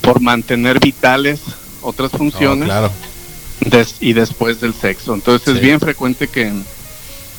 [0.00, 1.40] por mantener vitales
[1.82, 2.90] otras Oh, funciones claro.
[3.60, 5.14] des- y después del sexo.
[5.14, 6.52] Entonces es bien frecuente que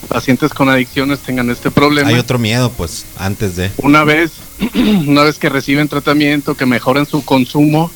[0.09, 2.09] pacientes con adicciones tengan este problema.
[2.09, 3.71] Hay otro miedo, pues, antes de.
[3.77, 4.31] Una vez,
[4.75, 7.91] una vez que reciben tratamiento, que mejoran su consumo,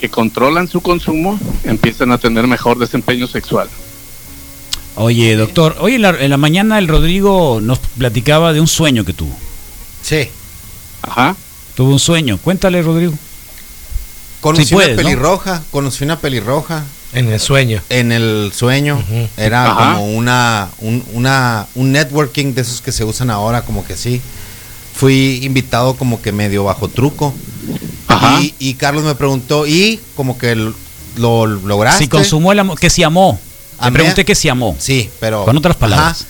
[0.00, 3.68] que controlan su consumo, empiezan a tener mejor desempeño sexual.
[4.96, 5.76] Oye, doctor.
[5.80, 9.34] Oye, en la, en la mañana el Rodrigo nos platicaba de un sueño que tuvo.
[10.02, 10.28] Sí.
[11.02, 11.36] Ajá.
[11.74, 12.38] Tuvo un sueño.
[12.38, 13.14] Cuéntale, Rodrigo.
[14.40, 15.08] Conocí Sí puedes, una ¿no?
[15.08, 17.82] pelirroja, conocí una pelirroja En el sueño.
[17.90, 19.02] en el sueño.
[19.36, 19.92] Era Ajá.
[19.94, 24.20] como una un, una un networking de esos que se usan ahora, como que sí.
[24.94, 27.34] Fui invitado como que medio bajo truco.
[28.08, 28.40] Ajá.
[28.42, 30.54] Y, y Carlos me preguntó, y como que
[31.16, 32.04] lo lograste.
[32.04, 33.38] Si consumó el amor, que si amó.
[33.80, 33.98] Amé.
[33.98, 34.76] pregunté que si amó.
[34.78, 35.44] Sí, pero.
[35.44, 36.26] Con otras palabras.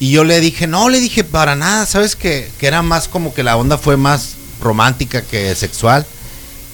[0.00, 2.14] Y yo le dije, no, le dije para nada, ¿sabes?
[2.14, 6.06] Que, que era más como que la onda fue más romántica que sexual.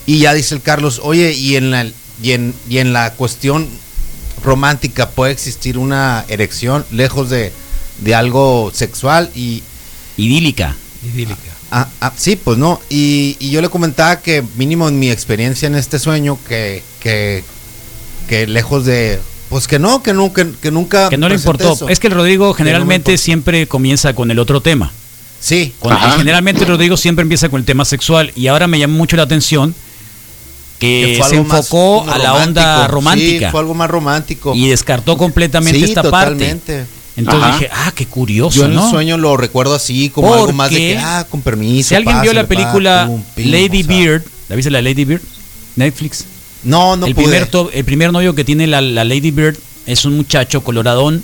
[0.06, 1.86] Y ya dice el Carlos, oye, y en la,
[2.22, 3.66] y en, y en la cuestión
[4.42, 7.50] romántica puede existir una erección lejos de,
[8.00, 9.62] de algo sexual y
[10.16, 10.76] Idílica.
[11.02, 11.40] Idílica.
[11.70, 12.80] Ah, ah, sí, pues no.
[12.88, 17.42] Y, y yo le comentaba que mínimo en mi experiencia en este sueño, que, que,
[18.28, 19.20] que lejos de...
[19.54, 21.08] Pues que no, que, no, que, que nunca...
[21.08, 21.74] Que no le importó.
[21.74, 21.88] eso.
[21.88, 24.90] Es que el Rodrigo generalmente siempre comienza con el otro tema.
[25.38, 28.32] Sí, Con- generalmente el Rodrigo siempre empieza con el tema sexual.
[28.34, 29.72] Y ahora me llamó mucho la atención
[30.80, 33.50] que, se enfocó a la onda Sí, romántica.
[33.52, 34.56] fue algo más romántico.
[34.56, 36.78] y descartó completamente Sí, esta totalmente.
[36.78, 36.90] parte.
[37.16, 37.52] Entonces Ajá.
[37.56, 38.86] dije, ah, qué curioso, Yo en ¿no?
[38.86, 41.90] el sueño lo recuerdo así, como algo más de que, ah, con permiso.
[41.90, 43.96] si alguien vio la pa, película pum, pim, Lady o sea.
[43.96, 45.22] Beard, ¿la viste la Lady Beard?
[45.76, 46.24] Netflix.
[46.64, 47.24] No, no el, pude.
[47.26, 51.22] primer to- el primer novio que tiene la, la Lady Bird es un muchacho coloradón.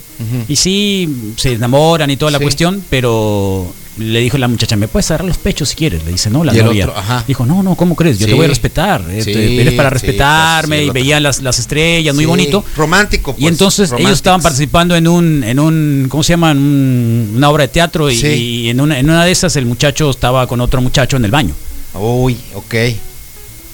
[0.49, 2.45] Y sí, se enamoran y toda la Sí.
[2.45, 6.05] cuestión, pero le dijo la muchacha, ¿me puedes agarrar los pechos si quieres?
[6.05, 6.87] Le dice, no, la Y novia.
[6.89, 7.03] otro.
[7.27, 8.19] Dijo, no, no, ¿cómo crees?
[8.19, 9.03] Yo te voy a respetar.
[9.11, 10.81] eh, Sí, te- eres para respetarme.
[10.81, 12.63] sí, y veían las, las estrellas, muy bonito.
[12.77, 13.35] Romántico.
[13.37, 16.53] y pues, entonces ellos estaban participando en un, en un ¿cómo se llama?
[16.53, 20.11] Un- una obra de teatro y, y en, una, en una de esas el muchacho
[20.11, 21.55] estaba con otro muchacho en el baño.
[21.95, 22.75] Uy, ok.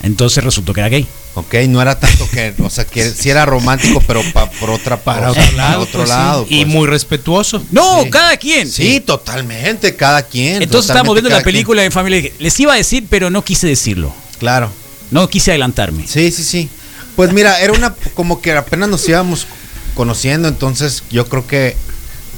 [0.03, 1.07] Entonces resultó que era gay.
[1.39, 4.97] Ok, no era tanto que, o sea, que sí era romántico, pero pa- por otra
[4.97, 5.83] Para otro sea, lado.
[5.83, 6.11] otro pues,
[6.49, 6.55] sí.
[6.55, 6.75] Y pues.
[6.75, 7.63] muy respetuoso.
[7.71, 8.11] No, Sí.
[8.11, 8.69] cada quien.
[8.71, 10.63] Sí, totalmente, cada quien.
[10.63, 11.53] Entonces estábamos viendo la cada quien.
[11.53, 12.31] película en familia.
[12.39, 14.13] Les iba a decir, pero no quise decirlo.
[14.39, 14.71] Claro.
[15.11, 16.07] No quise adelantarme.
[16.09, 16.69] Sí, sí, sí.
[17.17, 19.47] Pues mira, era una como que apenas nos íbamos
[19.95, 21.77] conociendo, entonces yo creo que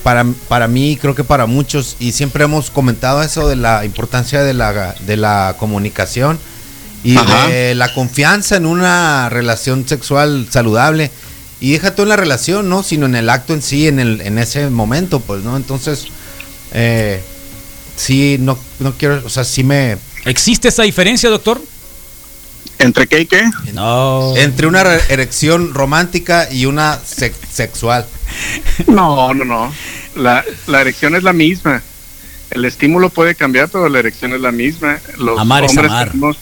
[0.03, 4.43] para, para mí, creo que para muchos, y siempre hemos comentado eso de la importancia
[4.43, 6.39] de la, de la comunicación
[7.05, 7.17] y
[7.51, 11.11] de la confianza en una relación sexual saludable.
[11.61, 12.83] Y deja tú en la relación, ¿no?
[12.83, 15.57] Sino en el acto en sí, en, el, en ese momento, pues, ¿no?
[15.57, 16.07] Entonces,
[16.73, 17.21] eh,
[17.97, 21.61] sí, no, no quiero, o sea, sí me, ¿Existe esa diferencia, doctor?
[22.79, 23.43] ¿Entre qué y qué?
[23.73, 24.37] No.
[24.37, 28.07] Entre una re- erección romántica y una sex- sexual.
[28.87, 29.73] No, no, no.
[30.15, 31.83] La, la erección es la misma.
[32.51, 34.99] El estímulo puede cambiar, pero la erección es la misma.
[35.17, 36.09] Los Amar es hombres amar.
[36.11, 36.37] tenemos,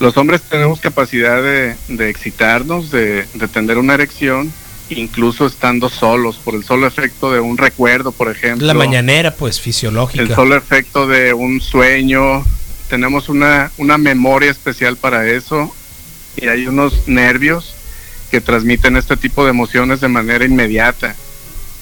[0.00, 4.52] los hombres tenemos capacidad de, de excitarnos, de, de tener una erección,
[4.90, 8.66] incluso estando solos, por el solo efecto de un recuerdo, por ejemplo.
[8.66, 10.22] La mañanera, pues, fisiológica.
[10.22, 12.44] el solo efecto de un sueño.
[12.88, 15.74] Tenemos una, una memoria especial para eso
[16.36, 17.74] y hay unos nervios
[18.30, 21.14] que transmiten este tipo de emociones de manera inmediata.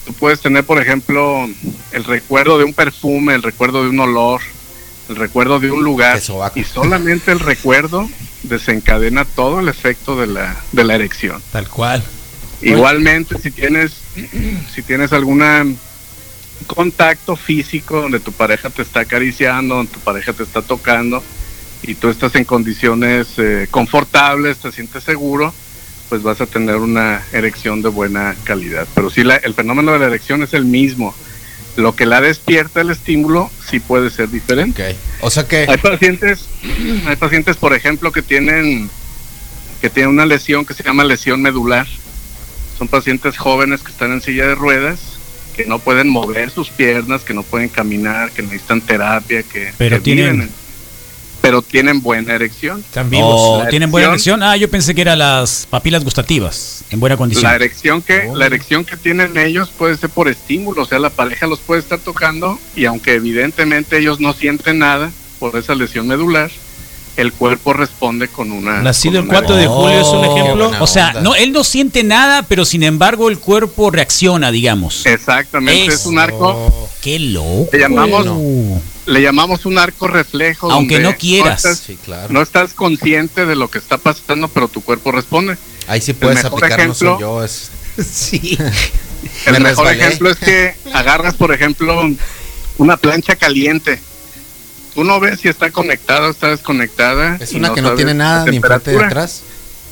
[0.05, 1.49] Tú puedes tener, por ejemplo,
[1.93, 4.41] el recuerdo de un perfume, el recuerdo de un olor,
[5.09, 6.16] el recuerdo de un lugar
[6.61, 8.09] y solamente el recuerdo
[8.42, 11.42] desencadena todo el efecto de la, de la erección.
[11.53, 12.03] Tal cual.
[12.62, 13.92] Igualmente, si tienes,
[14.75, 15.64] si tienes alguna
[16.66, 21.23] contacto físico donde tu pareja te está acariciando, donde tu pareja te está tocando
[21.83, 25.53] y tú estás en condiciones eh, confortables, te sientes seguro,
[26.09, 28.87] pues vas a tener una erección de buena calidad.
[28.95, 31.14] Pero sí, la- el fenómeno de la erección es el mismo.
[31.77, 34.97] Lo que la despierta el estímulo sí puede ser diferente.
[35.21, 35.67] O sea que.
[35.69, 36.47] Hay pacientes,
[37.07, 38.89] hay pacientes, por ejemplo, que tienen
[39.81, 41.87] que tienen una lesión que se llama lesión medular.
[42.79, 44.99] Son pacientes jóvenes que están en silla de ruedas,
[45.55, 49.97] que no pueden mover sus piernas, que no pueden caminar, que necesitan terapia, que, Pero
[49.97, 50.66] que tienen- viven en-
[51.47, 52.81] pero tienen buena erección.
[52.81, 53.37] Están vivos.
[53.39, 54.41] Oh, La ¿Tienen buena erección.
[54.41, 54.53] erección?
[54.53, 57.45] Ah, yo pensé que eran las papilas gustativas, en buena condición.
[57.49, 58.35] La erección que Oh.
[58.35, 61.81] la erección que tienen ellos puede ser por estímulo, o sea, la pareja los puede
[61.83, 66.51] estar tocando y aunque evidentemente ellos no sienten nada por esa lesión medular,
[67.17, 70.37] el cuerpo responde con una Nacido con el una 4 de julio es un Oh,
[70.37, 70.73] ejemplo.
[70.81, 71.21] O sea, onda.
[71.23, 75.07] no, él no siente nada, pero sin embargo el cuerpo reacciona, digamos.
[75.07, 77.69] Exactamente, es un arco, Qué loco.
[77.73, 78.81] Le llamamos- Bueno.
[79.07, 80.71] le llamamos un arco reflejo.
[80.71, 81.65] Aunque no quieras.
[81.65, 82.33] estás, Sí, claro.
[82.33, 85.57] no estás consciente de lo que está pasando, pero tu cuerpo responde.
[85.87, 87.45] Ahí sí puedes aplicar, no soy ejemplo- yo.
[87.45, 87.71] Es,
[88.13, 88.59] sí.
[89.47, 90.05] El Me mejor resbalé.
[90.07, 92.03] ejemplo es que agarras, por ejemplo,
[92.79, 94.01] una plancha caliente.
[94.97, 97.37] Tú no ves si está conectada o está desconectada.
[97.39, 99.43] es una que no tiene nada, ni ni temperatura, atrás.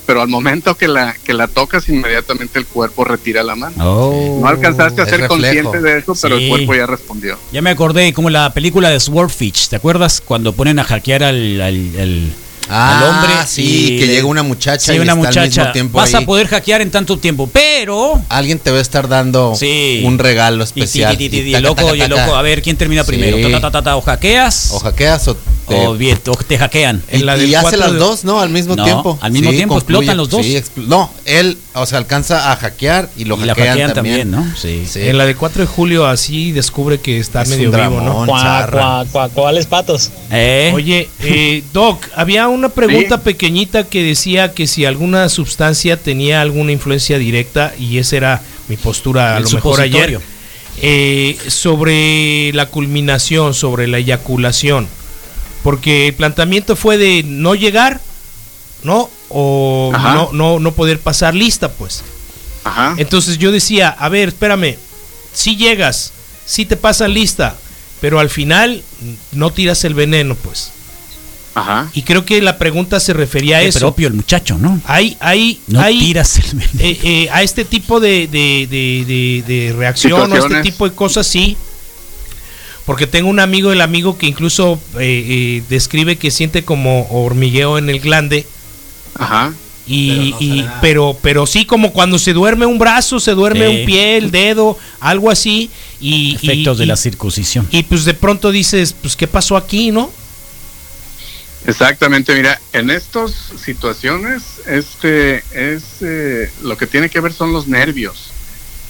[0.07, 3.75] Pero al momento que la, que la tocas, inmediatamente el cuerpo retira la mano.
[3.81, 4.39] Oh.
[4.43, 5.29] No alcanzaste a ser reflejo.
[5.35, 6.43] consciente de eso, pero Sí.
[6.45, 7.39] el cuerpo ya respondió.
[7.53, 10.21] Ya me acordé como la película de Swordfish, ¿te acuerdas?
[10.23, 12.33] Cuando ponen a hackear al, al- al-
[12.69, 13.33] Ah, al hombre.
[13.47, 13.63] sí,
[13.95, 15.41] y que le- llega una muchacha Sí, y una está al muchacha.
[15.43, 16.23] mismo tiempo Vas ahí.
[16.23, 18.21] a poder hackear en tanto tiempo, pero...
[18.29, 20.03] Alguien te va a estar dando Sí.
[20.05, 21.17] un regalo Y, especial.
[21.21, 22.25] Y y taca, el loco, taca, y el taca.
[22.27, 23.61] loco, a ver quién termina primero.
[23.61, 24.71] Ta, ta, o hackeas.
[24.73, 25.37] O hackeas o
[25.69, 27.03] Te- O, bien, o te hackean.
[27.11, 28.41] y, En la del y hace las de- dos, ¿no?
[28.41, 29.19] Al mismo No, tiempo.
[29.23, 30.45] al mismo tiempo explotan los dos.
[30.45, 33.93] sí, expl- no, él, o sea, alcanza a hackear y lo Y la hackean, hackean
[33.95, 34.31] también.
[34.31, 34.57] también, ¿no?
[34.57, 34.85] Sí.
[34.87, 35.01] Sí.
[35.03, 38.01] En la de 4 de julio así descubre que está Es medio vivo, ¿no?
[38.03, 38.81] dramón, Cuá, charra.
[38.81, 40.11] cuá, cuá, ¿Cuáles patos?
[40.31, 46.41] Eh, Oye, eh, Doc, había una pregunta pequeñita que decía que si alguna sustancia tenía
[46.43, 50.21] alguna influencia directa, y esa era mi postura a El lo mejor ayer,
[50.83, 54.89] eh, sobre la culminación, sobre la eyaculación.
[55.65, 58.01] Porque el planteamiento fue de no llegar,
[58.85, 59.11] ¿no?
[59.31, 62.05] O no, no, no poder pasar lista, pues.
[62.63, 62.95] Ajá.
[62.99, 64.77] Entonces yo decía, a ver, espérame,
[65.33, 66.13] si llegas,
[66.47, 67.57] si te pasan lista,
[68.01, 68.83] pero al final
[69.33, 70.71] no tiras el veneno, pues.
[71.55, 71.89] Ajá.
[71.95, 73.79] Y creo que la pregunta se refería a qué eso.
[73.79, 74.81] propio el muchacho, ¿no?
[74.87, 76.81] Hay, hay, No hay, tiras el veneno.
[76.81, 80.63] eh, eh, a este tipo de, de, de- de- de reacción o este Situaciones.
[80.63, 81.57] tipo de cosas, sí.
[82.87, 87.79] Porque tengo un amigo, el amigo que incluso eh, eh, describe que siente como hormigueo
[87.79, 88.47] en el glande.
[89.15, 89.55] Ajá.
[89.87, 93.77] Y, y- pero, pero sí como cuando se duerme un brazo, se duerme Sí.
[93.81, 95.71] un pie, el dedo, algo así.
[96.01, 97.69] Y, y- Efectos de y- la circuncisión.
[97.71, 100.11] y pues de pronto dices, pues qué pasó aquí, ¿no?
[101.67, 103.33] Exactamente, mira, en estas
[103.65, 108.31] situaciones, este es eh, lo que tiene que ver son los nervios.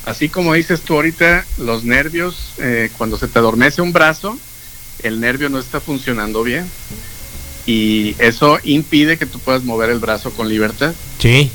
[0.07, 4.39] Así como dices tú ahorita, los nervios, eh, cuando se te adormece un brazo,
[5.03, 6.67] el nervio no está funcionando bien
[7.67, 10.95] y eso impide que tú puedas mover el brazo con libertad.
[11.19, 11.51] Sí.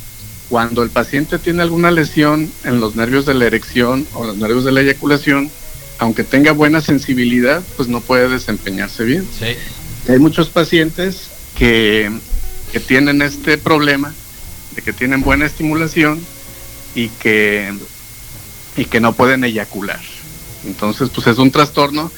[0.50, 4.66] Cuando el paciente tiene alguna lesión en los nervios de la erección o los nervios
[4.66, 5.52] de la eyaculación,
[6.00, 9.28] aunque tenga buena sensibilidad, pues no puede desempeñarse bien.
[10.08, 12.10] Hay muchos pacientes que,
[12.72, 14.14] que tienen este problema
[14.76, 16.20] de que tienen buena estimulación
[16.96, 17.72] y que,
[18.80, 20.00] y que no pueden eyacular.
[20.66, 22.10] Entonces, pues es un trastorno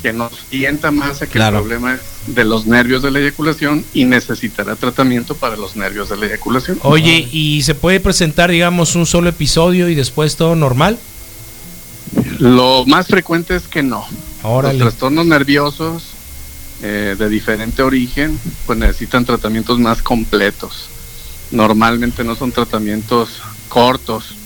[0.00, 1.58] que nos orienta más a que Claro.
[1.58, 6.08] el problema es de los nervios de la eyaculación y necesitará tratamiento para los nervios
[6.08, 6.78] de la eyaculación.
[6.82, 10.98] Oye, ¿y se puede presentar, digamos, un solo episodio y después todo normal?
[12.38, 14.06] Lo más frecuente es que no.
[14.44, 14.78] Órale.
[14.78, 16.04] Los trastornos nerviosos
[16.80, 20.88] eh, de diferente origen pues necesitan tratamientos más completos.
[21.50, 23.30] Normalmente no son tratamientos
[23.68, 24.36] cortos,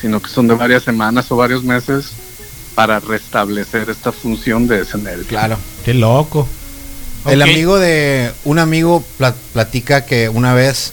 [0.00, 2.06] sino que son de varias semanas o varios meses
[2.74, 5.26] para restablecer esta función de ese nervio.
[5.26, 5.58] Claro.
[5.84, 6.48] Qué loco.
[7.26, 10.92] El amigo de un amigo pla- platica que una vez,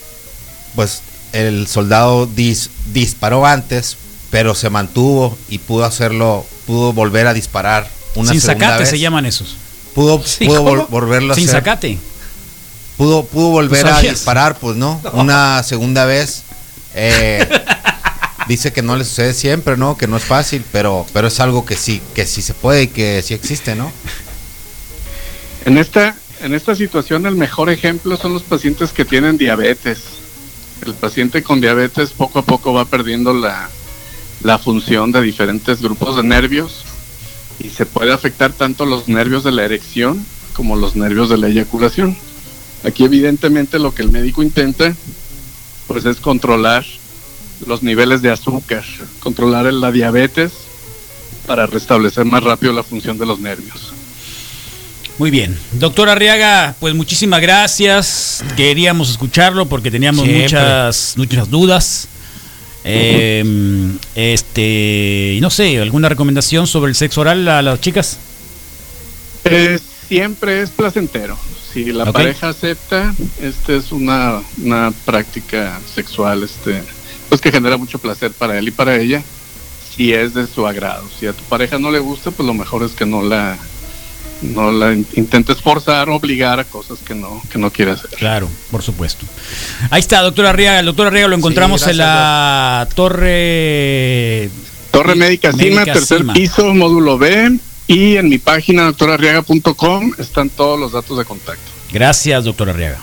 [0.76, 1.02] pues
[1.34, 3.98] el soldado dis- disparó antes,
[4.32, 8.90] pero se mantuvo y pudo hacerlo, pudo volver a disparar una Sin segunda sacate vez.
[8.90, 9.56] se llaman esos.
[9.94, 11.60] Pudo, Sí, pudo volverlo a Sin hacer.
[11.60, 12.00] sacate.
[12.98, 16.44] Pudo, pudo volver ¿Tú a disparar, pues no, una segunda vez.
[16.96, 17.48] Eh,
[18.48, 19.98] dice que no le sucede siempre, ¿no?
[19.98, 22.88] Que no es fácil, pero, pero es algo que sí, que sí se puede y
[22.88, 23.92] que sí existe, ¿no?
[25.66, 30.00] En esta, en esta situación el mejor ejemplo son los pacientes que tienen diabetes.
[30.86, 33.70] El paciente con diabetes poco a poco va perdiendo la,
[34.44, 36.84] la función de diferentes grupos de nervios
[37.60, 41.48] y se puede afectar tanto los nervios de la erección como los nervios de la
[41.48, 42.16] eyaculación.
[42.84, 44.94] Aquí evidentemente lo que el médico intenta
[45.88, 46.86] pues es controlar
[47.66, 48.84] los niveles de azúcar,
[49.20, 50.52] controlar la diabetes
[51.46, 53.94] para restablecer más rápido la función de los nervios.
[55.18, 55.58] Muy bien.
[55.74, 58.44] Doctor Arriaga, pues muchísimas gracias.
[58.58, 60.44] Queríamos escucharlo porque teníamos Siempre.
[60.44, 62.08] muchas, muchas dudas.
[62.84, 63.44] Eh,
[64.14, 68.20] este, y no sé, ¿alguna recomendación sobre el sexo oral a las chicas?
[69.46, 71.38] Eh, siempre es placentero.
[71.74, 76.84] Si la pareja acepta, este es una, una práctica sexual, este,
[77.30, 79.22] pues que genera mucho placer para él y para ella,
[79.96, 81.04] si es de su agrado.
[81.20, 83.58] Si a tu pareja no le gusta, pues lo mejor es que no la,
[84.42, 88.10] no la in- intentes forzar o obligar a cosas que no, que no quiere hacer.
[88.12, 89.26] Claro, por supuesto.
[89.90, 90.80] Ahí está, doctor Arriaga.
[90.82, 94.50] El doctor Arriaga lo encontramos en gracias, la torre.
[94.92, 96.34] Torre Médica Cima, Médica tercer Cima.
[96.34, 97.58] piso, módulo B,
[97.88, 101.64] y en mi página doctorarriaga.com están todos los datos de contacto.
[101.92, 103.00] Gracias, doctor Arriaga.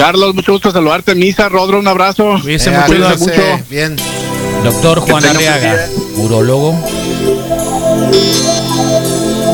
[0.00, 1.14] Carlos, mucho gusto saludarte.
[1.14, 2.36] Misa, Rodro, un abrazo.
[2.42, 3.42] Cuídese Eh, mucho, mucho.
[3.68, 3.96] Bien.
[4.64, 5.90] Doctor Juan Arriaga, día.
[6.16, 6.74] urólogo.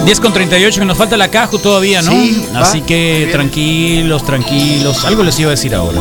[0.05, 2.13] 10 con 38, que nos falta la caja todavía, ¿no?
[2.13, 5.05] Sí, va, Así que tranquilos, tranquilos.
[5.05, 5.99] Algo les iba a decir ahora.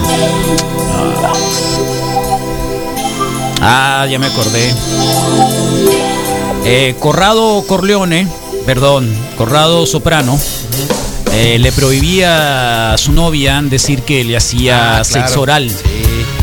[3.61, 4.71] Ah, Ah, ya me acordé.
[6.65, 8.27] Eh, Corrado Corleone,
[8.65, 10.39] perdón, Corrado Soprano,
[11.35, 15.03] eh, le prohibía a su novia decir que le hacía Ah, claro.
[15.27, 15.69] sexo oral.
[15.69, 15.85] Sí.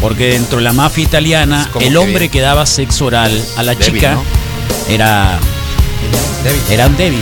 [0.01, 3.95] Porque dentro de la mafia italiana, el hombre que daba sexo oral a la débil,
[3.95, 4.23] chica ¿no?
[4.89, 5.39] era,
[6.45, 6.61] Débil.
[6.71, 7.21] era un débil.